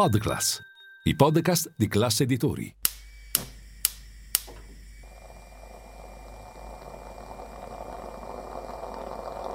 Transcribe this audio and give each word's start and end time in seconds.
Podclass, 0.00 0.58
i 1.02 1.14
podcast 1.14 1.74
di 1.76 1.86
classe 1.86 2.22
editori. 2.22 2.74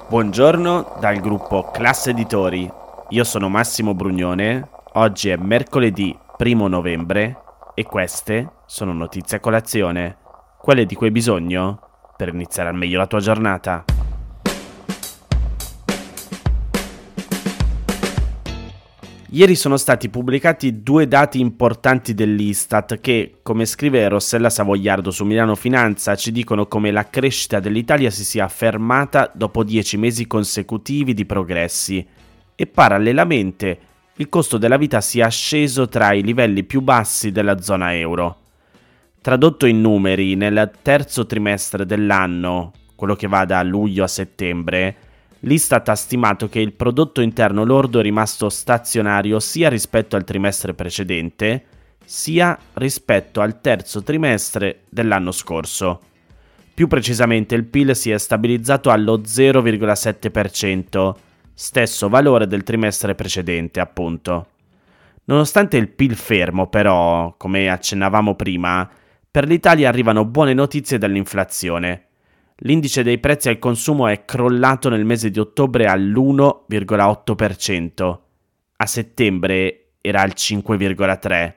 Buongiorno 0.08 0.98
dal 1.00 1.18
gruppo 1.18 1.68
Classe 1.72 2.10
Editori. 2.10 2.70
Io 3.08 3.24
sono 3.24 3.48
Massimo 3.48 3.92
Brugnone. 3.92 4.68
Oggi 4.92 5.30
è 5.30 5.36
mercoledì 5.36 6.16
1 6.38 6.68
novembre 6.68 7.42
e 7.74 7.82
queste 7.82 8.52
sono 8.66 8.92
notizie 8.92 9.38
a 9.38 9.40
colazione, 9.40 10.16
quelle 10.60 10.86
di 10.86 10.94
cui 10.94 11.06
hai 11.06 11.12
bisogno 11.12 11.80
per 12.16 12.28
iniziare 12.28 12.68
al 12.68 12.76
meglio 12.76 12.98
la 12.98 13.08
tua 13.08 13.18
giornata. 13.18 13.95
Ieri 19.36 19.54
sono 19.54 19.76
stati 19.76 20.08
pubblicati 20.08 20.82
due 20.82 21.06
dati 21.06 21.40
importanti 21.40 22.14
dell'Istat 22.14 23.00
che, 23.00 23.34
come 23.42 23.66
scrive 23.66 24.08
Rossella 24.08 24.48
Savoiardo 24.48 25.10
su 25.10 25.26
Milano 25.26 25.54
Finanza, 25.54 26.14
ci 26.14 26.32
dicono 26.32 26.68
come 26.68 26.90
la 26.90 27.10
crescita 27.10 27.60
dell'Italia 27.60 28.08
si 28.08 28.24
sia 28.24 28.48
fermata 28.48 29.30
dopo 29.34 29.62
dieci 29.62 29.98
mesi 29.98 30.26
consecutivi 30.26 31.12
di 31.12 31.26
progressi 31.26 32.06
e 32.54 32.66
parallelamente 32.66 33.78
il 34.14 34.30
costo 34.30 34.56
della 34.56 34.78
vita 34.78 35.02
sia 35.02 35.28
sceso 35.28 35.86
tra 35.86 36.14
i 36.14 36.22
livelli 36.22 36.64
più 36.64 36.80
bassi 36.80 37.30
della 37.30 37.60
zona 37.60 37.94
euro. 37.94 38.38
Tradotto 39.20 39.66
in 39.66 39.82
numeri, 39.82 40.34
nel 40.34 40.70
terzo 40.80 41.26
trimestre 41.26 41.84
dell'anno, 41.84 42.72
quello 42.94 43.14
che 43.14 43.26
va 43.26 43.44
da 43.44 43.62
luglio 43.62 44.02
a 44.02 44.08
settembre, 44.08 44.96
L'Istat 45.40 45.88
ha 45.90 45.94
stimato 45.94 46.48
che 46.48 46.60
il 46.60 46.72
prodotto 46.72 47.20
interno 47.20 47.64
lordo 47.64 47.98
è 47.98 48.02
rimasto 48.02 48.48
stazionario 48.48 49.38
sia 49.38 49.68
rispetto 49.68 50.16
al 50.16 50.24
trimestre 50.24 50.74
precedente, 50.74 51.64
sia 52.04 52.58
rispetto 52.74 53.40
al 53.40 53.60
terzo 53.60 54.02
trimestre 54.02 54.84
dell'anno 54.88 55.32
scorso. 55.32 56.00
Più 56.72 56.88
precisamente 56.88 57.54
il 57.54 57.64
PIL 57.64 57.94
si 57.94 58.10
è 58.10 58.18
stabilizzato 58.18 58.90
allo 58.90 59.18
0,7%, 59.18 61.14
stesso 61.52 62.08
valore 62.08 62.46
del 62.46 62.62
trimestre 62.62 63.14
precedente, 63.14 63.80
appunto. 63.80 64.48
Nonostante 65.24 65.76
il 65.76 65.88
PIL 65.88 66.14
fermo, 66.14 66.68
però, 66.68 67.34
come 67.36 67.68
accennavamo 67.68 68.34
prima, 68.34 68.88
per 69.30 69.46
l'Italia 69.46 69.88
arrivano 69.88 70.24
buone 70.24 70.54
notizie 70.54 70.98
dall'inflazione. 70.98 72.04
L'indice 72.60 73.02
dei 73.02 73.18
prezzi 73.18 73.50
al 73.50 73.58
consumo 73.58 74.06
è 74.06 74.24
crollato 74.24 74.88
nel 74.88 75.04
mese 75.04 75.30
di 75.30 75.38
ottobre 75.38 75.86
all'1,8%, 75.86 78.18
a 78.76 78.86
settembre 78.86 79.96
era 80.00 80.22
al 80.22 80.32
5,3%. 80.34 81.54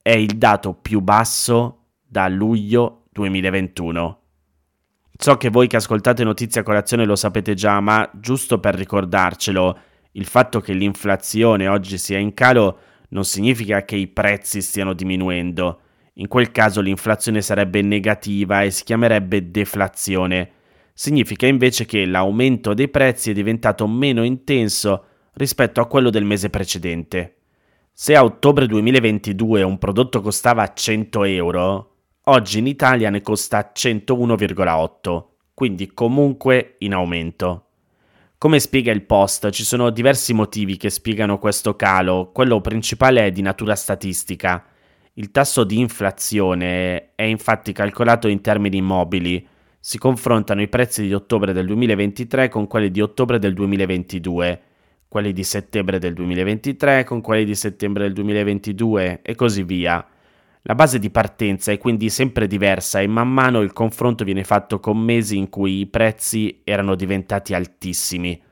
È 0.00 0.12
il 0.12 0.38
dato 0.38 0.72
più 0.72 1.00
basso 1.00 1.80
da 2.02 2.26
luglio 2.28 3.02
2021. 3.12 4.20
So 5.16 5.36
che 5.36 5.50
voi 5.50 5.66
che 5.66 5.76
ascoltate 5.76 6.24
Notizie 6.24 6.62
a 6.62 6.64
Colazione 6.64 7.04
lo 7.04 7.16
sapete 7.16 7.52
già, 7.54 7.78
ma 7.80 8.10
giusto 8.14 8.58
per 8.58 8.74
ricordarcelo, 8.74 9.78
il 10.12 10.24
fatto 10.24 10.60
che 10.60 10.72
l'inflazione 10.72 11.68
oggi 11.68 11.98
sia 11.98 12.16
in 12.18 12.32
calo 12.32 12.78
non 13.10 13.24
significa 13.24 13.84
che 13.84 13.96
i 13.96 14.06
prezzi 14.06 14.62
stiano 14.62 14.94
diminuendo 14.94 15.80
in 16.14 16.28
quel 16.28 16.50
caso 16.50 16.80
l'inflazione 16.80 17.42
sarebbe 17.42 17.82
negativa 17.82 18.62
e 18.62 18.70
si 18.70 18.84
chiamerebbe 18.84 19.50
deflazione. 19.50 20.50
Significa 20.92 21.46
invece 21.46 21.86
che 21.86 22.06
l'aumento 22.06 22.72
dei 22.72 22.88
prezzi 22.88 23.30
è 23.30 23.34
diventato 23.34 23.86
meno 23.88 24.22
intenso 24.22 25.04
rispetto 25.32 25.80
a 25.80 25.86
quello 25.86 26.10
del 26.10 26.24
mese 26.24 26.50
precedente. 26.50 27.36
Se 27.92 28.14
a 28.14 28.22
ottobre 28.22 28.66
2022 28.66 29.62
un 29.62 29.78
prodotto 29.78 30.20
costava 30.20 30.72
100 30.72 31.24
euro, 31.24 31.94
oggi 32.24 32.58
in 32.58 32.66
Italia 32.66 33.10
ne 33.10 33.20
costa 33.20 33.72
101,8, 33.74 35.24
quindi 35.52 35.92
comunque 35.94 36.76
in 36.78 36.94
aumento. 36.94 37.66
Come 38.38 38.60
spiega 38.60 38.92
il 38.92 39.02
post, 39.02 39.50
ci 39.50 39.64
sono 39.64 39.90
diversi 39.90 40.32
motivi 40.32 40.76
che 40.76 40.90
spiegano 40.90 41.38
questo 41.38 41.74
calo, 41.76 42.30
quello 42.32 42.60
principale 42.60 43.26
è 43.26 43.30
di 43.30 43.42
natura 43.42 43.74
statistica. 43.74 44.64
Il 45.16 45.30
tasso 45.30 45.62
di 45.62 45.78
inflazione 45.78 47.14
è 47.14 47.22
infatti 47.22 47.72
calcolato 47.72 48.26
in 48.26 48.40
termini 48.40 48.82
mobili. 48.82 49.46
Si 49.78 49.96
confrontano 49.96 50.60
i 50.60 50.66
prezzi 50.66 51.06
di 51.06 51.14
ottobre 51.14 51.52
del 51.52 51.66
2023 51.66 52.48
con 52.48 52.66
quelli 52.66 52.90
di 52.90 53.00
ottobre 53.00 53.38
del 53.38 53.54
2022, 53.54 54.62
quelli 55.06 55.32
di 55.32 55.44
settembre 55.44 56.00
del 56.00 56.14
2023 56.14 57.04
con 57.04 57.20
quelli 57.20 57.44
di 57.44 57.54
settembre 57.54 58.02
del 58.02 58.12
2022 58.12 59.20
e 59.22 59.34
così 59.36 59.62
via. 59.62 60.04
La 60.62 60.74
base 60.74 60.98
di 60.98 61.10
partenza 61.10 61.70
è 61.70 61.78
quindi 61.78 62.10
sempre 62.10 62.48
diversa 62.48 63.00
e 63.00 63.06
man 63.06 63.32
mano 63.32 63.60
il 63.60 63.72
confronto 63.72 64.24
viene 64.24 64.42
fatto 64.42 64.80
con 64.80 64.98
mesi 64.98 65.36
in 65.36 65.48
cui 65.48 65.78
i 65.78 65.86
prezzi 65.86 66.62
erano 66.64 66.96
diventati 66.96 67.54
altissimi. 67.54 68.42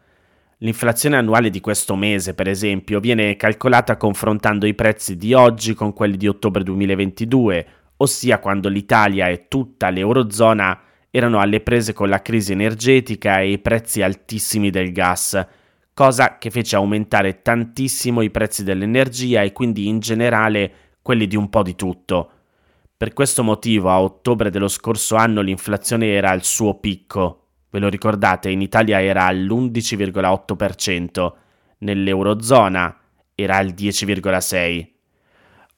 L'inflazione 0.63 1.17
annuale 1.17 1.51
di 1.51 1.59
questo 1.59 1.97
mese, 1.97 2.35
per 2.35 2.47
esempio, 2.47 3.01
viene 3.01 3.35
calcolata 3.35 3.97
confrontando 3.97 4.65
i 4.65 4.75
prezzi 4.75 5.17
di 5.17 5.35
oggi 5.35 5.75
con 5.75 5.93
quelli 5.93 6.17
di 6.17 6.29
ottobre 6.29 6.63
2022, 6.63 7.67
ossia 7.97 8.39
quando 8.39 8.69
l'Italia 8.69 9.27
e 9.27 9.49
tutta 9.49 9.91
l'Eurozona 9.91 10.81
erano 11.11 11.41
alle 11.41 11.63
prese 11.63 11.93
con 11.93 12.09
la 12.09 12.23
crisi 12.23 12.53
energetica 12.53 13.41
e 13.41 13.51
i 13.51 13.59
prezzi 13.59 14.03
altissimi 14.03 14.71
del 14.71 14.93
gas, 14.93 15.45
cosa 15.93 16.39
che 16.39 16.51
fece 16.51 16.77
aumentare 16.77 17.43
tantissimo 17.43 18.23
i 18.23 18.31
prezzi 18.31 18.63
dell'energia 18.63 19.43
e 19.43 19.51
quindi 19.51 19.89
in 19.89 19.99
generale 19.99 20.73
quelli 21.03 21.27
di 21.27 21.35
un 21.35 21.51
po' 21.51 21.65
di 21.65 21.75
tutto. 21.75 22.31
Per 22.97 23.13
questo 23.15 23.43
motivo 23.43 23.91
a 23.91 24.01
ottobre 24.01 24.49
dello 24.49 24.69
scorso 24.69 25.17
anno 25.17 25.41
l'inflazione 25.41 26.13
era 26.13 26.31
al 26.31 26.45
suo 26.45 26.79
picco, 26.79 27.42
Ve 27.73 27.79
lo 27.79 27.89
ricordate, 27.89 28.51
in 28.51 28.61
Italia 28.61 29.03
era 29.03 29.25
all'11,8%, 29.25 31.33
nell'Eurozona 31.79 32.95
era 33.35 33.57
al 33.57 33.69
10,6%. 33.69 34.89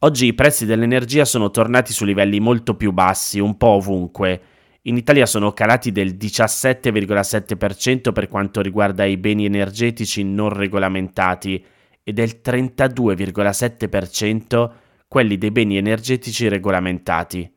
Oggi 0.01 0.27
i 0.27 0.35
prezzi 0.35 0.67
dell'energia 0.67 1.25
sono 1.25 1.53
tornati 1.53 1.93
su 1.93 2.05
livelli 2.05 2.41
molto 2.41 2.75
più 2.75 2.91
bassi, 2.91 3.39
un 3.39 3.57
po' 3.57 3.69
ovunque. 3.69 4.41
In 4.83 4.97
Italia 4.97 5.25
sono 5.25 5.53
calati 5.53 5.93
del 5.93 6.15
17,7% 6.15 8.13
per 8.13 8.27
quanto 8.27 8.61
riguarda 8.61 9.05
i 9.05 9.17
beni 9.17 9.45
energetici 9.45 10.25
non 10.25 10.49
regolamentati 10.49 11.65
e 12.03 12.13
del 12.13 12.41
32,7% 12.45 14.71
quelli 15.07 15.39
dei 15.39 15.53
beni 15.53 15.77
energetici 15.77 16.49
regolamentati. 16.49 17.49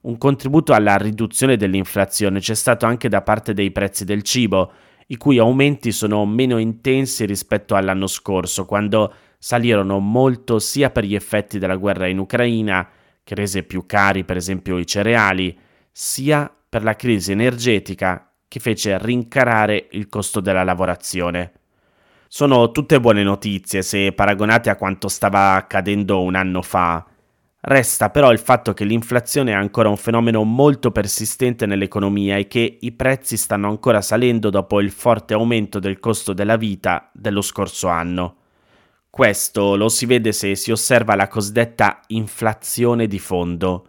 Un 0.00 0.16
contributo 0.16 0.74
alla 0.74 0.96
riduzione 0.96 1.56
dell'inflazione 1.56 2.38
c'è 2.38 2.54
stato 2.54 2.86
anche 2.86 3.08
da 3.08 3.22
parte 3.22 3.52
dei 3.52 3.72
prezzi 3.72 4.04
del 4.04 4.22
cibo, 4.22 4.72
i 5.08 5.16
cui 5.16 5.38
aumenti 5.38 5.90
sono 5.90 6.24
meno 6.24 6.58
intensi 6.58 7.24
rispetto 7.26 7.74
all'anno 7.74 8.06
scorso, 8.06 8.64
quando 8.64 9.12
salirono 9.38 9.98
molto 9.98 10.58
sia 10.58 10.90
per 10.90 11.04
gli 11.04 11.14
effetti 11.14 11.58
della 11.58 11.76
guerra 11.76 12.06
in 12.06 12.18
Ucraina, 12.18 12.88
che 13.24 13.34
rese 13.34 13.64
più 13.64 13.86
cari 13.86 14.24
per 14.24 14.36
esempio 14.36 14.78
i 14.78 14.86
cereali, 14.86 15.58
sia 15.90 16.52
per 16.68 16.84
la 16.84 16.94
crisi 16.94 17.32
energetica 17.32 18.32
che 18.46 18.60
fece 18.60 18.98
rincarare 18.98 19.88
il 19.92 20.08
costo 20.08 20.40
della 20.40 20.62
lavorazione. 20.62 21.52
Sono 22.28 22.70
tutte 22.70 23.00
buone 23.00 23.22
notizie 23.22 23.82
se 23.82 24.12
paragonate 24.12 24.70
a 24.70 24.76
quanto 24.76 25.08
stava 25.08 25.54
accadendo 25.54 26.22
un 26.22 26.34
anno 26.34 26.62
fa, 26.62 27.04
Resta 27.60 28.10
però 28.10 28.30
il 28.30 28.38
fatto 28.38 28.72
che 28.72 28.84
l'inflazione 28.84 29.50
è 29.50 29.54
ancora 29.54 29.88
un 29.88 29.96
fenomeno 29.96 30.44
molto 30.44 30.92
persistente 30.92 31.66
nell'economia 31.66 32.36
e 32.36 32.46
che 32.46 32.78
i 32.80 32.92
prezzi 32.92 33.36
stanno 33.36 33.68
ancora 33.68 34.00
salendo 34.00 34.48
dopo 34.48 34.80
il 34.80 34.92
forte 34.92 35.34
aumento 35.34 35.80
del 35.80 35.98
costo 35.98 36.32
della 36.32 36.56
vita 36.56 37.10
dello 37.12 37.42
scorso 37.42 37.88
anno. 37.88 38.36
Questo 39.10 39.74
lo 39.74 39.88
si 39.88 40.06
vede 40.06 40.30
se 40.30 40.54
si 40.54 40.70
osserva 40.70 41.16
la 41.16 41.26
cosiddetta 41.26 42.00
inflazione 42.08 43.08
di 43.08 43.18
fondo, 43.18 43.88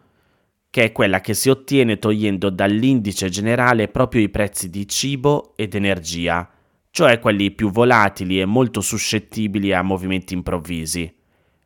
che 0.71 0.85
è 0.85 0.91
quella 0.91 1.21
che 1.21 1.35
si 1.35 1.49
ottiene 1.49 1.99
togliendo 1.99 2.49
dall'indice 2.49 3.29
generale 3.29 3.87
proprio 3.87 4.21
i 4.21 4.29
prezzi 4.29 4.71
di 4.71 4.87
cibo 4.87 5.53
ed 5.55 5.75
energia, 5.75 6.49
cioè 6.89 7.19
quelli 7.19 7.51
più 7.51 7.69
volatili 7.69 8.39
e 8.41 8.45
molto 8.45 8.81
suscettibili 8.81 9.73
a 9.73 9.83
movimenti 9.83 10.33
improvvisi. 10.33 11.15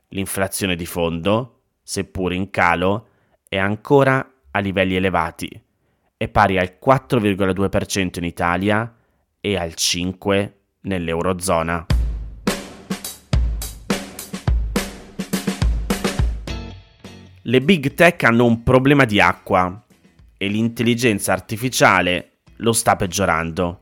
l'inflazione 0.09 0.75
di 0.75 0.85
fondo, 0.85 1.52
seppur 1.83 2.33
in 2.33 2.49
calo, 2.49 3.07
è 3.47 3.57
ancora 3.57 4.27
a 4.51 4.59
livelli 4.59 4.95
elevati, 4.95 5.61
è 6.15 6.27
pari 6.29 6.57
al 6.57 6.77
4,2% 6.83 8.17
in 8.17 8.23
Italia 8.23 8.95
e 9.39 9.57
al 9.57 9.73
5% 9.75 10.51
nell'Eurozona. 10.81 11.85
Le 17.45 17.61
big 17.61 17.93
tech 17.93 18.23
hanno 18.23 18.45
un 18.45 18.63
problema 18.63 19.03
di 19.03 19.19
acqua 19.19 19.85
e 20.37 20.47
l'intelligenza 20.47 21.33
artificiale 21.33 22.39
lo 22.57 22.71
sta 22.71 22.95
peggiorando. 22.95 23.81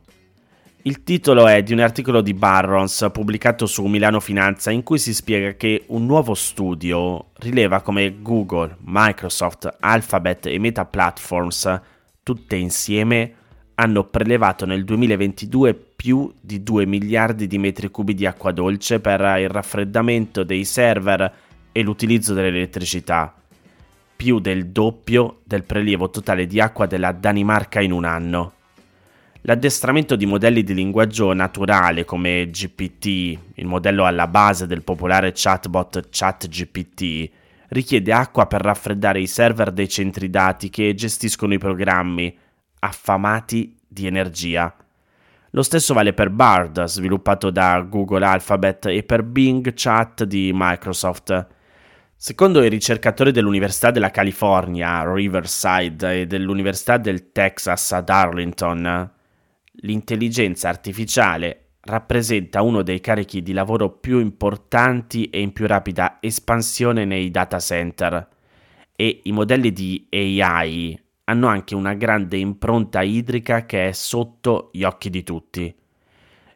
Il 0.84 1.04
titolo 1.04 1.46
è 1.46 1.62
di 1.62 1.74
un 1.74 1.80
articolo 1.80 2.22
di 2.22 2.34
Barrons 2.34 3.08
pubblicato 3.14 3.68
su 3.68 3.86
Milano 3.86 4.20
Finanza 4.20 4.72
in 4.72 4.82
cui 4.82 4.98
si 4.98 5.14
spiega 5.14 5.54
che 5.54 5.84
un 5.90 6.08
nuovo 6.08 6.34
studio 6.34 7.28
rileva 7.36 7.82
come 7.82 8.20
Google, 8.20 8.78
Microsoft, 8.80 9.76
Alphabet 9.80 10.48
e 10.48 10.58
Meta 10.58 10.86
Platforms, 10.86 11.82
tutte 12.24 12.56
insieme, 12.56 13.34
hanno 13.76 14.06
prelevato 14.06 14.66
nel 14.66 14.84
2022 14.84 15.76
più 15.76 16.34
di 16.42 16.64
2 16.64 16.88
miliardi 16.88 17.46
di 17.46 17.60
metri 17.60 17.92
cubi 17.92 18.16
di 18.16 18.26
acqua 18.26 18.52
dolce 18.52 19.00
per 19.00 19.20
il 19.40 19.50
raffreddamento 19.50 20.44
dei 20.44 20.66
server 20.66 21.32
e 21.72 21.82
l'utilizzo 21.84 22.34
dell'elettricità, 22.34 23.32
più 24.16 24.40
del 24.40 24.70
doppio 24.70 25.42
del 25.44 25.64
prelievo 25.64 26.10
totale 26.10 26.48
di 26.48 26.60
acqua 26.60 26.88
della 26.88 27.12
Danimarca 27.12 27.82
in 27.82 27.92
un 27.92 28.06
anno. 28.06 28.54
L'addestramento 29.46 30.16
di 30.16 30.28
modelli 30.28 30.62
di 30.62 30.76
linguaggio 30.76 31.34
naturale 31.34 32.06
come 32.06 32.46
GPT, 32.46 33.06
il 33.56 33.66
modello 33.66 34.06
alla 34.06 34.28
base 34.28 34.68
del 34.68 34.84
popolare 34.84 35.32
chatbot 35.34 36.10
ChatGPT, 36.12 37.30
richiede 37.70 38.14
acqua 38.14 38.46
per 38.46 38.62
raffreddare 38.62 39.20
i 39.20 39.26
server 39.26 39.72
dei 39.72 39.90
centri 39.90 40.30
dati 40.30 40.70
che 40.70 40.94
gestiscono 40.94 41.56
i 41.56 41.58
programmi, 41.58 42.38
affamati 42.82 43.76
di 43.88 44.06
energia. 44.06 44.76
Lo 45.50 45.64
stesso 45.64 45.96
vale 45.96 46.14
per 46.14 46.30
Bard, 46.30 46.84
sviluppato 46.84 47.50
da 47.50 47.82
Google 47.82 48.24
Alphabet, 48.24 48.86
e 48.86 49.02
per 49.02 49.24
Bing 49.24 49.74
Chat 49.74 50.24
di 50.24 50.52
Microsoft. 50.54 51.48
Secondo 52.16 52.62
i 52.62 52.70
ricercatori 52.70 53.32
dell'Università 53.32 53.90
della 53.90 54.12
California, 54.12 55.04
Riverside, 55.12 56.22
e 56.22 56.28
dell'Università 56.28 56.98
del 56.98 57.32
Texas 57.32 57.92
ad 57.92 58.08
Arlington, 58.08 59.20
l'intelligenza 59.72 60.70
artificiale 60.70 61.72
rappresenta 61.82 62.62
uno 62.62 62.84
dei 62.84 63.00
carichi 63.00 63.42
di 63.42 63.54
lavoro 63.54 63.90
più 63.90 64.20
importanti 64.20 65.30
e 65.30 65.42
in 65.42 65.52
più 65.54 65.66
rapida 65.66 66.18
espansione 66.20 67.06
nei 67.06 67.32
data 67.32 67.60
center 67.60 68.28
e 68.96 69.22
i 69.24 69.32
modelli 69.32 69.72
di 69.72 70.08
AI 70.12 71.00
hanno 71.24 71.48
anche 71.48 71.74
una 71.74 71.94
grande 71.94 72.38
impronta 72.38 73.02
idrica 73.02 73.66
che 73.66 73.88
è 73.88 73.92
sotto 73.94 74.70
gli 74.74 74.84
occhi 74.84 75.10
di 75.10 75.24
tutti. 75.24 75.74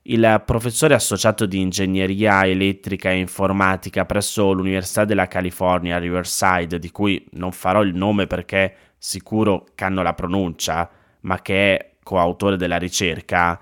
Il 0.04 0.44
professore 0.46 0.94
associato 0.94 1.48
di 1.48 1.60
ingegneria 1.60 2.46
elettrica 2.46 3.10
e 3.10 3.18
informatica 3.18 4.06
presso 4.06 4.52
l'Università 4.52 5.06
della 5.06 5.28
California 5.28 5.98
Riverside, 5.98 6.78
di 6.78 6.92
cui 6.92 7.26
non 7.32 7.52
farò 7.52 7.82
il 7.82 7.96
nome 7.96 8.28
perché 8.28 8.76
sicuro 9.00 9.66
canno 9.74 10.04
la 10.04 10.14
pronuncia, 10.14 10.88
ma 11.22 11.42
che 11.42 11.78
è 11.78 11.95
coautore 12.06 12.56
della 12.56 12.78
ricerca, 12.78 13.60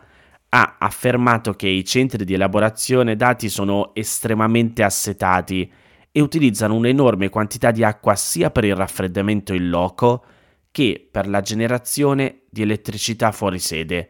ha 0.49 0.75
affermato 0.77 1.53
che 1.53 1.69
i 1.69 1.85
centri 1.85 2.25
di 2.25 2.33
elaborazione 2.33 3.15
dati 3.15 3.47
sono 3.47 3.95
estremamente 3.95 4.83
assetati 4.83 5.71
e 6.11 6.21
utilizzano 6.21 6.75
un'enorme 6.75 7.29
quantità 7.29 7.71
di 7.71 7.85
acqua 7.85 8.15
sia 8.15 8.51
per 8.51 8.65
il 8.65 8.75
raffreddamento 8.75 9.53
in 9.53 9.69
loco 9.69 10.25
che 10.69 11.07
per 11.09 11.27
la 11.27 11.41
generazione 11.41 12.41
di 12.49 12.63
elettricità 12.63 13.31
fuori 13.31 13.59
sede. 13.59 14.09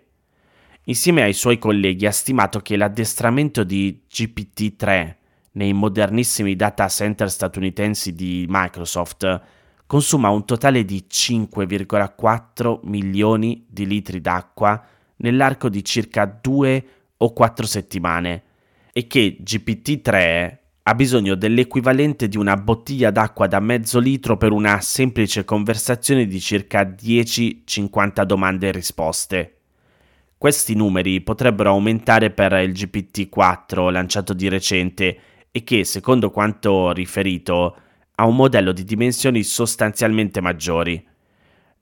Insieme 0.86 1.22
ai 1.22 1.34
suoi 1.34 1.60
colleghi 1.60 2.08
ha 2.08 2.12
stimato 2.12 2.60
che 2.60 2.76
l'addestramento 2.76 3.64
di 3.64 4.02
GPT-3 4.12 5.16
nei 5.52 5.74
modernissimi 5.74 6.56
data 6.56 6.90
center 6.90 7.30
statunitensi 7.30 8.14
di 8.14 8.46
Microsoft 8.50 9.42
consuma 9.86 10.30
un 10.30 10.46
totale 10.46 10.86
di 10.86 11.06
5,4 11.10 12.80
milioni 12.84 13.66
di 13.70 13.86
litri 13.86 14.22
d'acqua 14.22 14.84
nell'arco 15.18 15.70
di 15.70 15.84
circa 15.84 16.26
2 16.26 16.86
o 17.18 17.34
4 17.34 17.66
settimane 17.66 18.44
e 18.92 19.08
che 19.08 19.38
GPT-3 19.42 20.58
ha 20.86 20.96
bisogno 20.96 21.36
dell'equivalente 21.36 22.28
di 22.28 22.38
una 22.38 22.58
bottiglia 22.58 23.10
d'acqua 23.10 23.48
da 23.48 23.62
mezzo 23.62 24.00
litro 24.00 24.36
per 24.36 24.52
una 24.52 24.82
semplice 24.82 25.46
conversazione 25.46 26.26
di 26.26 26.42
circa 26.42 26.82
10-50 26.82 28.24
domande 28.24 28.68
e 28.68 28.72
risposte. 28.72 29.58
Questi 30.38 30.76
numeri 30.76 31.22
potrebbero 31.22 31.70
aumentare 31.70 32.32
per 32.32 32.52
il 32.54 32.72
GPT-4 32.72 33.90
lanciato 33.92 34.34
di 34.34 34.50
recente 34.50 35.20
e 35.50 35.64
che, 35.64 35.86
secondo 35.86 36.32
quanto 36.32 36.92
riferito, 36.92 37.78
ha 38.16 38.26
un 38.26 38.36
modello 38.36 38.72
di 38.72 38.84
dimensioni 38.84 39.44
sostanzialmente 39.44 40.42
maggiori. 40.42 41.04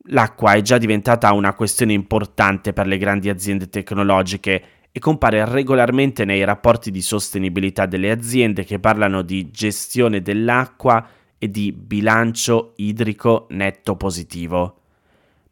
L'acqua 0.06 0.54
è 0.54 0.62
già 0.62 0.78
diventata 0.78 1.32
una 1.34 1.54
questione 1.54 1.94
importante 1.94 2.74
per 2.74 2.88
le 2.88 2.98
grandi 2.98 3.30
aziende 3.30 3.70
tecnologiche 3.70 4.64
e 4.92 5.00
compare 5.00 5.46
regolarmente 5.46 6.26
nei 6.26 6.44
rapporti 6.44 6.92
di 6.92 7.02
sostenibilità 7.02 7.86
delle 7.86 8.12
aziende 8.12 8.64
che 8.64 8.80
parlano 8.80 9.22
di 9.22 9.52
gestione 9.52 10.22
dell'acqua 10.22 11.08
e 11.38 11.50
di 11.50 11.72
bilancio 11.72 12.74
idrico 12.78 13.48
netto 13.50 13.96
positivo. 13.96 14.78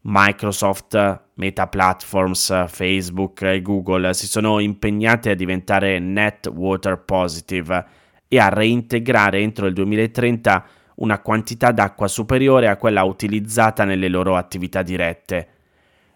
Microsoft, 0.02 1.22
Meta 1.36 1.68
Platforms, 1.68 2.68
Facebook 2.68 3.42
e 3.44 3.62
Google 3.62 4.14
si 4.14 4.28
sono 4.28 4.60
impegnate 4.60 5.32
a 5.32 5.36
diventare 5.36 6.00
net 6.00 6.48
water 6.48 7.04
positive 7.04 7.86
e 8.30 8.40
a 8.40 8.48
reintegrare 8.48 9.40
entro 9.40 9.66
il 9.66 9.74
2030 9.74 10.66
una 10.96 11.20
quantità 11.20 11.72
d'acqua 11.72 12.08
superiore 12.08 12.68
a 12.68 12.78
quella 12.78 13.04
utilizzata 13.04 13.84
nelle 13.84 14.08
loro 14.08 14.36
attività 14.36 14.84
dirette. 14.84 15.48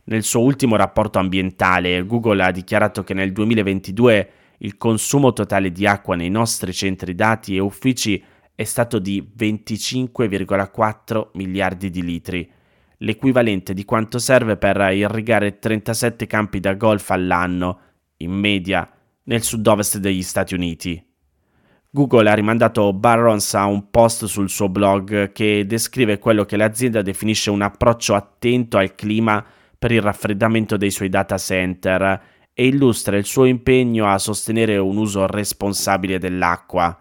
Nel 0.06 0.24
suo 0.24 0.42
ultimo 0.42 0.76
rapporto 0.76 1.18
ambientale, 1.18 2.06
Google 2.06 2.44
ha 2.44 2.52
dichiarato 2.52 3.04
che 3.04 3.14
nel 3.14 3.32
2022 3.32 4.30
il 4.60 4.78
consumo 4.78 5.34
totale 5.34 5.72
di 5.72 5.88
acqua 5.88 6.16
nei 6.16 6.30
nostri 6.30 6.72
centri 6.72 7.16
dati 7.16 7.56
e 7.56 7.60
uffici 7.60 8.24
è 8.54 8.64
stato 8.64 9.00
di 9.00 9.28
25,4 9.36 11.30
miliardi 11.34 11.90
di 11.90 12.04
litri, 12.04 12.50
l'equivalente 12.98 13.74
di 13.74 13.86
quanto 13.86 14.20
serve 14.20 14.58
per 14.58 14.78
irrigare 14.94 15.58
37 15.58 16.28
campi 16.28 16.60
da 16.60 16.74
golf 16.76 17.10
all'anno, 17.10 17.80
in 18.18 18.32
media, 18.32 18.88
nel 19.24 19.42
sud-ovest 19.42 19.98
degli 19.98 20.22
Stati 20.22 20.54
Uniti. 20.54 21.13
Google 21.96 22.28
ha 22.28 22.34
rimandato 22.34 22.92
Barrons 22.92 23.54
a 23.54 23.68
un 23.68 23.92
post 23.92 24.26
sul 24.26 24.50
suo 24.50 24.68
blog 24.68 25.32
che 25.32 25.64
descrive 25.68 26.18
quello 26.18 26.44
che 26.44 26.58
l'azienda 26.58 27.04
definisce 27.04 27.52
un 27.52 27.62
approccio 27.62 28.16
attento 28.16 28.80
al 28.80 28.96
clima 28.96 29.46
per 29.78 29.92
il 29.92 30.02
raffreddamento 30.02 30.76
dei 30.76 30.90
suoi 30.90 31.10
data 31.10 31.38
center 31.38 32.22
e 32.52 32.66
illustra 32.66 33.16
il 33.16 33.26
suo 33.26 33.46
impegno 33.46 34.08
a 34.08 34.18
sostenere 34.18 34.76
un 34.78 34.98
uso 34.98 35.28
responsabile 35.28 36.18
dell'acqua. 36.18 36.98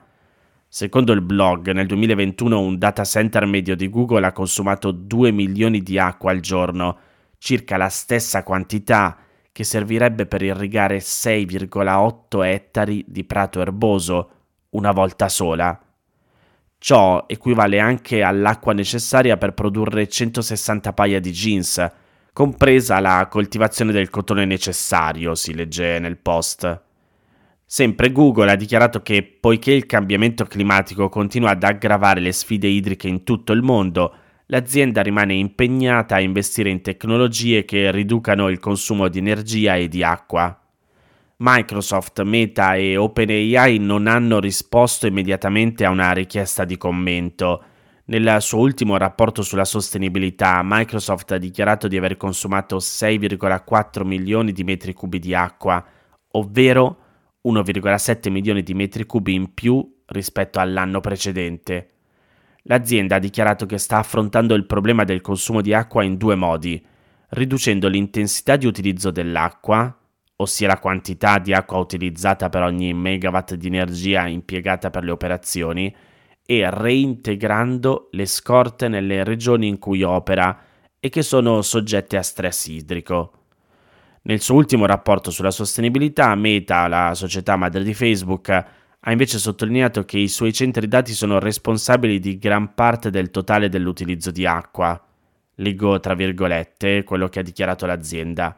Secondo 0.68 1.12
il 1.12 1.22
blog, 1.22 1.70
nel 1.70 1.86
2021 1.86 2.60
un 2.60 2.76
data 2.76 3.04
center 3.04 3.46
medio 3.46 3.74
di 3.74 3.88
Google 3.88 4.26
ha 4.26 4.32
consumato 4.32 4.90
2 4.90 5.30
milioni 5.30 5.82
di 5.82 5.98
acqua 5.98 6.32
al 6.32 6.40
giorno, 6.40 6.98
circa 7.38 7.78
la 7.78 7.88
stessa 7.88 8.42
quantità 8.42 9.16
che 9.52 9.64
servirebbe 9.64 10.26
per 10.26 10.42
irrigare 10.42 10.98
6,8 10.98 12.44
ettari 12.44 13.02
di 13.08 13.24
prato 13.24 13.58
erboso, 13.62 14.41
una 14.72 14.92
volta 14.92 15.28
sola. 15.28 15.78
Ciò 16.78 17.24
equivale 17.28 17.78
anche 17.78 18.22
all'acqua 18.22 18.72
necessaria 18.72 19.36
per 19.36 19.54
produrre 19.54 20.08
160 20.08 20.92
paia 20.92 21.20
di 21.20 21.30
jeans, 21.30 21.90
compresa 22.32 22.98
la 22.98 23.28
coltivazione 23.30 23.92
del 23.92 24.10
cotone 24.10 24.44
necessario, 24.44 25.34
si 25.34 25.54
legge 25.54 25.98
nel 25.98 26.16
post. 26.16 26.82
Sempre 27.64 28.12
Google 28.12 28.50
ha 28.50 28.56
dichiarato 28.56 29.00
che 29.00 29.22
poiché 29.22 29.72
il 29.72 29.86
cambiamento 29.86 30.44
climatico 30.44 31.08
continua 31.08 31.50
ad 31.50 31.62
aggravare 31.62 32.20
le 32.20 32.32
sfide 32.32 32.66
idriche 32.66 33.08
in 33.08 33.24
tutto 33.24 33.52
il 33.52 33.62
mondo, 33.62 34.14
l'azienda 34.46 35.02
rimane 35.02 35.34
impegnata 35.34 36.16
a 36.16 36.20
investire 36.20 36.68
in 36.68 36.82
tecnologie 36.82 37.64
che 37.64 37.90
riducano 37.90 38.48
il 38.48 38.58
consumo 38.58 39.08
di 39.08 39.18
energia 39.18 39.76
e 39.76 39.88
di 39.88 40.02
acqua. 40.02 40.61
Microsoft, 41.44 42.22
Meta 42.22 42.76
e 42.76 42.96
OpenAI 42.96 43.78
non 43.78 44.06
hanno 44.06 44.38
risposto 44.38 45.08
immediatamente 45.08 45.84
a 45.84 45.90
una 45.90 46.12
richiesta 46.12 46.64
di 46.64 46.76
commento. 46.76 47.64
Nel 48.04 48.36
suo 48.40 48.60
ultimo 48.60 48.96
rapporto 48.96 49.42
sulla 49.42 49.64
sostenibilità, 49.64 50.60
Microsoft 50.62 51.32
ha 51.32 51.38
dichiarato 51.38 51.88
di 51.88 51.96
aver 51.96 52.16
consumato 52.16 52.76
6,4 52.76 54.04
milioni 54.04 54.52
di 54.52 54.62
metri 54.62 54.92
cubi 54.92 55.18
di 55.18 55.34
acqua, 55.34 55.84
ovvero 56.32 56.98
1,7 57.48 58.30
milioni 58.30 58.62
di 58.62 58.74
metri 58.74 59.04
cubi 59.04 59.34
in 59.34 59.52
più 59.52 60.02
rispetto 60.06 60.60
all'anno 60.60 61.00
precedente. 61.00 61.88
L'azienda 62.66 63.16
ha 63.16 63.18
dichiarato 63.18 63.66
che 63.66 63.78
sta 63.78 63.98
affrontando 63.98 64.54
il 64.54 64.66
problema 64.66 65.02
del 65.02 65.20
consumo 65.20 65.60
di 65.60 65.74
acqua 65.74 66.04
in 66.04 66.16
due 66.18 66.36
modi, 66.36 66.80
riducendo 67.30 67.88
l'intensità 67.88 68.54
di 68.54 68.66
utilizzo 68.66 69.10
dell'acqua, 69.10 69.96
ossia 70.36 70.66
la 70.66 70.78
quantità 70.78 71.38
di 71.38 71.52
acqua 71.52 71.78
utilizzata 71.78 72.48
per 72.48 72.62
ogni 72.62 72.92
megawatt 72.94 73.54
di 73.54 73.66
energia 73.66 74.26
impiegata 74.26 74.90
per 74.90 75.04
le 75.04 75.10
operazioni, 75.10 75.94
e 76.44 76.68
reintegrando 76.68 78.08
le 78.12 78.26
scorte 78.26 78.88
nelle 78.88 79.24
regioni 79.24 79.68
in 79.68 79.78
cui 79.78 80.02
opera 80.02 80.58
e 80.98 81.08
che 81.08 81.22
sono 81.22 81.62
soggette 81.62 82.16
a 82.16 82.22
stress 82.22 82.66
idrico. 82.66 83.32
Nel 84.22 84.40
suo 84.40 84.56
ultimo 84.56 84.86
rapporto 84.86 85.30
sulla 85.30 85.50
sostenibilità, 85.50 86.34
Meta, 86.34 86.86
la 86.86 87.14
società 87.14 87.56
madre 87.56 87.82
di 87.82 87.94
Facebook, 87.94 88.48
ha 88.48 89.10
invece 89.10 89.38
sottolineato 89.38 90.04
che 90.04 90.18
i 90.18 90.28
suoi 90.28 90.52
centri 90.52 90.86
dati 90.86 91.12
sono 91.12 91.40
responsabili 91.40 92.20
di 92.20 92.38
gran 92.38 92.74
parte 92.74 93.10
del 93.10 93.30
totale 93.30 93.68
dell'utilizzo 93.68 94.30
di 94.30 94.46
acqua. 94.46 95.00
Leggo 95.56 95.98
tra 95.98 96.14
virgolette 96.14 97.02
quello 97.02 97.28
che 97.28 97.40
ha 97.40 97.42
dichiarato 97.42 97.84
l'azienda. 97.84 98.56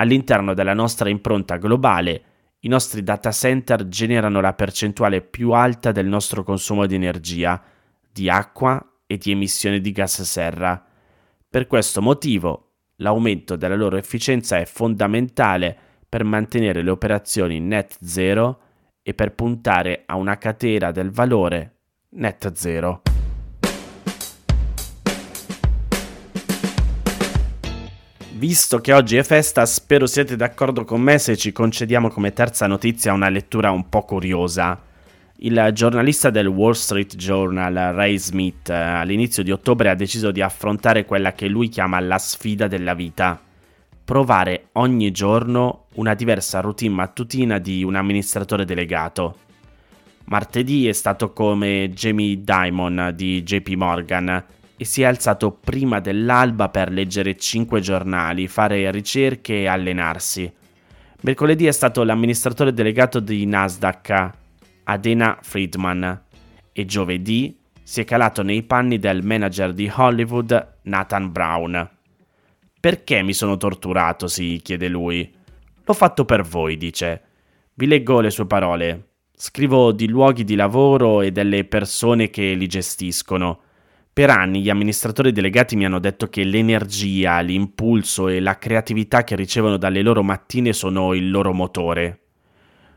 All'interno 0.00 0.54
della 0.54 0.74
nostra 0.74 1.08
impronta 1.08 1.56
globale, 1.56 2.22
i 2.60 2.68
nostri 2.68 3.02
data 3.02 3.32
center 3.32 3.88
generano 3.88 4.40
la 4.40 4.52
percentuale 4.52 5.22
più 5.22 5.52
alta 5.52 5.90
del 5.90 6.06
nostro 6.06 6.44
consumo 6.44 6.86
di 6.86 6.94
energia, 6.94 7.60
di 8.12 8.28
acqua 8.28 8.84
e 9.06 9.16
di 9.16 9.32
emissione 9.32 9.80
di 9.80 9.90
gas 9.90 10.22
serra. 10.22 10.84
Per 11.48 11.66
questo 11.66 12.00
motivo, 12.00 12.74
l'aumento 12.96 13.56
della 13.56 13.76
loro 13.76 13.96
efficienza 13.96 14.58
è 14.58 14.66
fondamentale 14.66 15.76
per 16.08 16.22
mantenere 16.22 16.82
le 16.82 16.90
operazioni 16.90 17.58
net 17.58 17.96
zero 18.00 18.60
e 19.02 19.14
per 19.14 19.34
puntare 19.34 20.04
a 20.06 20.14
una 20.14 20.38
catena 20.38 20.92
del 20.92 21.10
valore 21.10 21.74
net 22.10 22.52
zero. 22.52 23.02
Visto 28.38 28.80
che 28.80 28.92
oggi 28.92 29.16
è 29.16 29.24
festa, 29.24 29.66
spero 29.66 30.06
siete 30.06 30.36
d'accordo 30.36 30.84
con 30.84 31.00
me 31.00 31.18
se 31.18 31.36
ci 31.36 31.50
concediamo 31.50 32.08
come 32.08 32.32
terza 32.32 32.68
notizia 32.68 33.12
una 33.12 33.28
lettura 33.28 33.72
un 33.72 33.88
po' 33.88 34.04
curiosa. 34.04 34.80
Il 35.38 35.70
giornalista 35.72 36.30
del 36.30 36.46
Wall 36.46 36.74
Street 36.74 37.16
Journal, 37.16 37.74
Ray 37.74 38.16
Smith, 38.16 38.70
all'inizio 38.70 39.42
di 39.42 39.50
ottobre 39.50 39.88
ha 39.90 39.96
deciso 39.96 40.30
di 40.30 40.40
affrontare 40.40 41.04
quella 41.04 41.32
che 41.32 41.48
lui 41.48 41.68
chiama 41.68 41.98
la 41.98 42.18
sfida 42.18 42.68
della 42.68 42.94
vita. 42.94 43.42
Provare 44.04 44.68
ogni 44.74 45.10
giorno 45.10 45.86
una 45.94 46.14
diversa 46.14 46.60
routine 46.60 46.94
mattutina 46.94 47.58
di 47.58 47.82
un 47.82 47.96
amministratore 47.96 48.64
delegato. 48.64 49.36
Martedì 50.26 50.86
è 50.86 50.92
stato 50.92 51.32
come 51.32 51.90
Jamie 51.92 52.44
Dimon 52.44 53.14
di 53.16 53.42
JP 53.42 53.70
Morgan, 53.70 54.44
e 54.78 54.84
si 54.84 55.02
è 55.02 55.04
alzato 55.04 55.50
prima 55.50 55.98
dell'alba 55.98 56.68
per 56.68 56.90
leggere 56.90 57.36
cinque 57.36 57.80
giornali, 57.80 58.46
fare 58.46 58.90
ricerche 58.92 59.62
e 59.62 59.66
allenarsi. 59.66 60.50
Mercoledì 61.20 61.66
è 61.66 61.72
stato 61.72 62.04
l'amministratore 62.04 62.72
delegato 62.72 63.18
di 63.18 63.44
Nasdaq, 63.44 64.30
Adena 64.84 65.36
Friedman, 65.42 66.22
e 66.72 66.84
giovedì 66.84 67.58
si 67.82 68.00
è 68.00 68.04
calato 68.04 68.42
nei 68.42 68.62
panni 68.62 69.00
del 69.00 69.24
manager 69.24 69.72
di 69.72 69.90
Hollywood, 69.92 70.76
Nathan 70.82 71.32
Brown. 71.32 71.90
Perché 72.78 73.22
mi 73.22 73.32
sono 73.32 73.56
torturato? 73.56 74.28
si 74.28 74.60
chiede 74.62 74.86
lui. 74.86 75.28
L'ho 75.84 75.94
fatto 75.94 76.24
per 76.24 76.42
voi, 76.42 76.76
dice. 76.76 77.22
Vi 77.74 77.86
leggo 77.86 78.20
le 78.20 78.30
sue 78.30 78.46
parole. 78.46 79.08
Scrivo 79.34 79.90
di 79.90 80.08
luoghi 80.08 80.44
di 80.44 80.54
lavoro 80.54 81.20
e 81.20 81.32
delle 81.32 81.64
persone 81.64 82.30
che 82.30 82.52
li 82.52 82.66
gestiscono. 82.68 83.62
Per 84.18 84.30
anni 84.30 84.62
gli 84.62 84.68
amministratori 84.68 85.30
delegati 85.30 85.76
mi 85.76 85.84
hanno 85.84 86.00
detto 86.00 86.26
che 86.26 86.42
l'energia, 86.42 87.38
l'impulso 87.38 88.26
e 88.26 88.40
la 88.40 88.58
creatività 88.58 89.22
che 89.22 89.36
ricevono 89.36 89.76
dalle 89.76 90.02
loro 90.02 90.24
mattine 90.24 90.72
sono 90.72 91.14
il 91.14 91.30
loro 91.30 91.52
motore. 91.52 92.22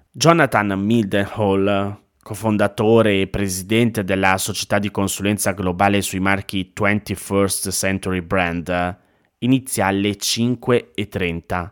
Jonathan 0.09 0.69
Mildenhall, 0.79 2.05
cofondatore 2.23 3.21
e 3.21 3.27
presidente 3.27 4.03
della 4.03 4.39
società 4.39 4.79
di 4.79 4.89
consulenza 4.89 5.51
globale 5.51 6.01
sui 6.01 6.19
marchi 6.19 6.73
21st 6.75 7.69
Century 7.69 8.21
Brand, 8.21 8.97
inizia 9.37 9.85
alle 9.85 10.17
5.30. 10.17 11.71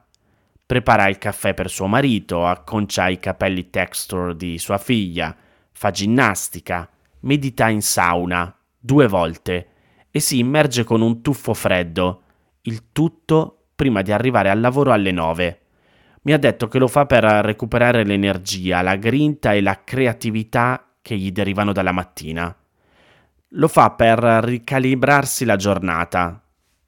Prepara 0.63 1.07
il 1.07 1.17
caffè 1.17 1.55
per 1.55 1.71
suo 1.71 1.87
marito, 1.87 2.45
acconcia 2.45 3.07
i 3.07 3.17
capelli 3.17 3.71
texture 3.71 4.35
di 4.35 4.59
sua 4.59 4.77
figlia, 4.77 5.35
fa 5.71 5.89
ginnastica, 5.89 6.87
medita 7.21 7.67
in 7.67 7.81
sauna 7.81 8.53
due 8.79 9.07
volte 9.07 9.67
e 10.09 10.19
si 10.19 10.39
immerge 10.39 10.83
con 10.83 11.01
un 11.01 11.21
tuffo 11.21 11.53
freddo, 11.53 12.21
il 12.61 12.91
tutto 12.91 13.67
prima 13.75 14.01
di 14.01 14.11
arrivare 14.11 14.49
al 14.49 14.59
lavoro 14.59 14.91
alle 14.91 15.11
nove. 15.11 15.61
Mi 16.21 16.33
ha 16.33 16.37
detto 16.37 16.67
che 16.67 16.79
lo 16.79 16.87
fa 16.87 17.05
per 17.05 17.23
recuperare 17.23 18.03
l'energia, 18.03 18.81
la 18.81 18.95
grinta 18.95 19.53
e 19.53 19.61
la 19.61 19.83
creatività 19.83 20.95
che 21.01 21.15
gli 21.15 21.31
derivano 21.31 21.71
dalla 21.71 21.91
mattina. 21.91 22.55
Lo 23.53 23.67
fa 23.67 23.91
per 23.91 24.19
ricalibrarsi 24.19 25.45
la 25.45 25.55
giornata. 25.55 26.43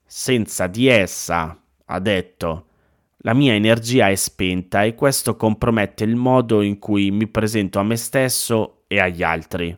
Senza 0.06 0.68
di 0.68 0.88
essa, 0.88 1.58
ha 1.86 2.00
detto, 2.00 2.66
la 3.24 3.34
mia 3.34 3.54
energia 3.54 4.10
è 4.10 4.16
spenta 4.16 4.84
e 4.84 4.96
questo 4.96 5.36
compromette 5.36 6.04
il 6.04 6.16
modo 6.16 6.62
in 6.62 6.80
cui 6.80 7.12
mi 7.12 7.28
presento 7.28 7.80
a 7.80 7.84
me 7.84 7.96
stesso 7.96 8.84
e 8.88 9.00
agli 9.00 9.24
altri. 9.24 9.78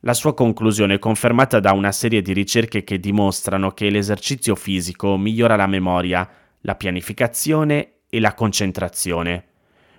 La 0.00 0.14
sua 0.14 0.34
conclusione 0.34 0.94
è 0.94 0.98
confermata 0.98 1.58
da 1.58 1.72
una 1.72 1.92
serie 1.92 2.20
di 2.20 2.32
ricerche 2.32 2.84
che 2.84 3.00
dimostrano 3.00 3.72
che 3.72 3.88
l'esercizio 3.88 4.54
fisico 4.54 5.16
migliora 5.16 5.56
la 5.56 5.66
memoria, 5.66 6.28
la 6.60 6.74
pianificazione 6.74 7.92
e 8.08 8.20
la 8.20 8.34
concentrazione. 8.34 9.44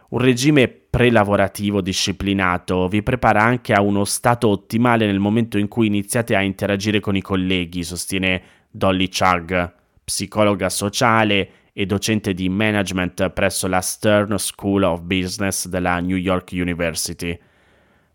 Un 0.09 0.19
regime 0.19 0.67
prelavorativo 0.69 1.81
disciplinato 1.81 2.87
vi 2.87 3.03
prepara 3.03 3.41
anche 3.41 3.73
a 3.73 3.81
uno 3.81 4.05
stato 4.05 4.47
ottimale 4.47 5.05
nel 5.05 5.19
momento 5.19 5.57
in 5.57 5.67
cui 5.67 5.87
iniziate 5.87 6.35
a 6.35 6.41
interagire 6.41 6.99
con 6.99 7.15
i 7.15 7.21
colleghi, 7.21 7.83
sostiene 7.83 8.41
Dolly 8.69 9.09
Chug, 9.09 9.73
psicologa 10.03 10.69
sociale 10.69 11.49
e 11.73 11.85
docente 11.85 12.33
di 12.33 12.47
management 12.47 13.29
presso 13.31 13.67
la 13.67 13.81
Stern 13.81 14.37
School 14.37 14.83
of 14.83 15.01
Business 15.01 15.67
della 15.67 15.99
New 15.99 16.15
York 16.15 16.51
University. 16.53 17.37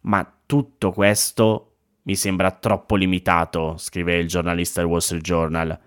Ma 0.02 0.26
tutto 0.46 0.92
questo 0.92 1.71
mi 2.02 2.16
sembra 2.16 2.50
troppo 2.50 2.96
limitato, 2.96 3.76
scrive 3.76 4.16
il 4.16 4.26
giornalista 4.26 4.80
del 4.80 4.90
Wall 4.90 5.00
Street 5.00 5.22
Journal. 5.22 5.78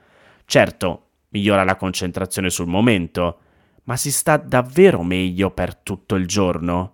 Certo, 0.45 1.07
migliora 1.29 1.63
la 1.63 1.75
concentrazione 1.75 2.49
sul 2.49 2.67
momento, 2.67 3.39
ma 3.83 3.97
si 3.97 4.11
sta 4.11 4.37
davvero 4.37 5.03
meglio 5.03 5.51
per 5.51 5.75
tutto 5.75 6.15
il 6.15 6.27
giorno? 6.27 6.93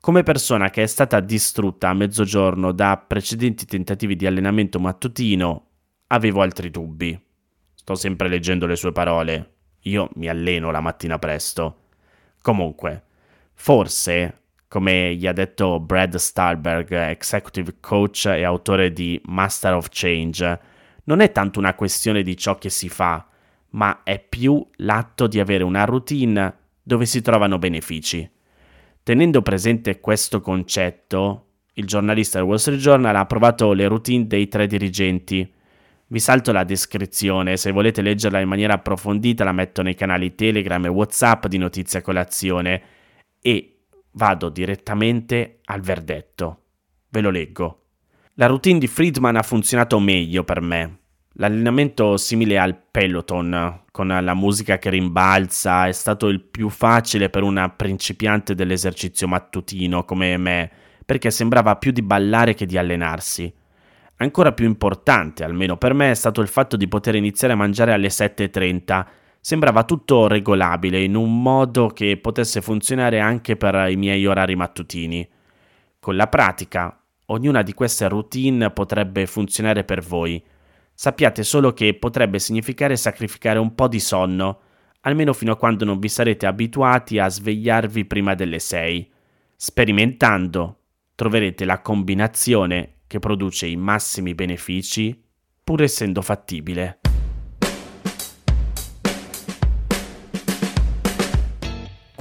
Come 0.00 0.22
persona 0.22 0.68
che 0.68 0.82
è 0.82 0.86
stata 0.86 1.20
distrutta 1.20 1.88
a 1.88 1.94
mezzogiorno 1.94 2.72
da 2.72 2.96
precedenti 2.98 3.64
tentativi 3.64 4.16
di 4.16 4.26
allenamento 4.26 4.78
mattutino, 4.78 5.68
avevo 6.08 6.42
altri 6.42 6.70
dubbi. 6.70 7.18
Sto 7.74 7.94
sempre 7.94 8.28
leggendo 8.28 8.66
le 8.66 8.76
sue 8.76 8.92
parole. 8.92 9.52
Io 9.84 10.10
mi 10.16 10.28
alleno 10.28 10.70
la 10.70 10.80
mattina 10.80 11.18
presto. 11.18 11.84
Comunque, 12.42 13.04
forse 13.54 14.42
come 14.74 15.14
gli 15.14 15.28
ha 15.28 15.32
detto 15.32 15.78
Brad 15.78 16.16
Stahlberg, 16.16 16.90
executive 16.90 17.76
coach 17.78 18.26
e 18.26 18.42
autore 18.42 18.92
di 18.92 19.20
Master 19.26 19.74
of 19.74 19.86
Change, 19.88 20.60
non 21.04 21.20
è 21.20 21.30
tanto 21.30 21.60
una 21.60 21.74
questione 21.74 22.24
di 22.24 22.36
ciò 22.36 22.58
che 22.58 22.70
si 22.70 22.88
fa, 22.88 23.24
ma 23.70 24.02
è 24.02 24.18
più 24.18 24.66
l'atto 24.78 25.28
di 25.28 25.38
avere 25.38 25.62
una 25.62 25.84
routine 25.84 26.52
dove 26.82 27.06
si 27.06 27.20
trovano 27.22 27.56
benefici. 27.56 28.28
Tenendo 29.04 29.42
presente 29.42 30.00
questo 30.00 30.40
concetto, 30.40 31.50
il 31.74 31.86
giornalista 31.86 32.38
del 32.38 32.48
Wall 32.48 32.56
Street 32.56 32.80
Journal 32.80 33.14
ha 33.14 33.26
provato 33.26 33.72
le 33.74 33.86
routine 33.86 34.26
dei 34.26 34.48
tre 34.48 34.66
dirigenti. 34.66 35.48
Vi 36.08 36.18
salto 36.18 36.50
la 36.50 36.64
descrizione, 36.64 37.56
se 37.56 37.70
volete 37.70 38.02
leggerla 38.02 38.40
in 38.40 38.48
maniera 38.48 38.74
approfondita 38.74 39.44
la 39.44 39.52
metto 39.52 39.82
nei 39.82 39.94
canali 39.94 40.34
Telegram 40.34 40.84
e 40.84 40.88
WhatsApp 40.88 41.46
di 41.46 41.58
Notizia 41.58 42.02
Colazione 42.02 42.82
e 43.40 43.73
Vado 44.16 44.48
direttamente 44.48 45.58
al 45.64 45.80
verdetto. 45.80 46.62
Ve 47.08 47.20
lo 47.20 47.30
leggo. 47.30 47.82
La 48.34 48.46
routine 48.46 48.78
di 48.78 48.86
Friedman 48.86 49.34
ha 49.34 49.42
funzionato 49.42 49.98
meglio 49.98 50.44
per 50.44 50.60
me. 50.60 50.98
L'allenamento 51.32 52.16
simile 52.16 52.58
al 52.58 52.76
Peloton, 52.76 53.82
con 53.90 54.06
la 54.06 54.34
musica 54.34 54.78
che 54.78 54.90
rimbalza, 54.90 55.88
è 55.88 55.92
stato 55.92 56.28
il 56.28 56.40
più 56.42 56.68
facile 56.68 57.28
per 57.28 57.42
una 57.42 57.70
principiante 57.70 58.54
dell'esercizio 58.54 59.26
mattutino 59.26 60.04
come 60.04 60.36
me, 60.36 60.70
perché 61.04 61.32
sembrava 61.32 61.74
più 61.74 61.90
di 61.90 62.02
ballare 62.02 62.54
che 62.54 62.66
di 62.66 62.78
allenarsi. 62.78 63.52
Ancora 64.18 64.52
più 64.52 64.66
importante, 64.66 65.42
almeno 65.42 65.76
per 65.76 65.92
me, 65.92 66.12
è 66.12 66.14
stato 66.14 66.40
il 66.40 66.46
fatto 66.46 66.76
di 66.76 66.86
poter 66.86 67.16
iniziare 67.16 67.54
a 67.54 67.56
mangiare 67.56 67.92
alle 67.92 68.08
7.30, 68.08 69.06
sembrava 69.44 69.84
tutto 69.84 70.26
regolabile 70.26 71.02
in 71.02 71.14
un 71.14 71.42
modo 71.42 71.88
che 71.88 72.16
potesse 72.16 72.62
funzionare 72.62 73.20
anche 73.20 73.58
per 73.58 73.90
i 73.90 73.96
miei 73.96 74.24
orari 74.24 74.56
mattutini. 74.56 75.28
Con 76.00 76.16
la 76.16 76.28
pratica, 76.28 76.98
ognuna 77.26 77.60
di 77.60 77.74
queste 77.74 78.08
routine 78.08 78.70
potrebbe 78.70 79.26
funzionare 79.26 79.84
per 79.84 80.00
voi. 80.00 80.42
Sappiate 80.94 81.42
solo 81.42 81.74
che 81.74 81.92
potrebbe 81.92 82.38
significare 82.38 82.96
sacrificare 82.96 83.58
un 83.58 83.74
po' 83.74 83.86
di 83.86 84.00
sonno, 84.00 84.60
almeno 85.02 85.34
fino 85.34 85.52
a 85.52 85.56
quando 85.58 85.84
non 85.84 85.98
vi 85.98 86.08
sarete 86.08 86.46
abituati 86.46 87.18
a 87.18 87.28
svegliarvi 87.28 88.06
prima 88.06 88.34
delle 88.34 88.58
6. 88.58 89.12
Sperimentando, 89.56 90.78
troverete 91.14 91.66
la 91.66 91.82
combinazione 91.82 93.00
che 93.06 93.18
produce 93.18 93.66
i 93.66 93.76
massimi 93.76 94.34
benefici, 94.34 95.22
pur 95.62 95.82
essendo 95.82 96.22
fattibile. 96.22 97.00